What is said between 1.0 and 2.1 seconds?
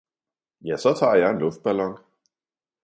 jeg en luftballon!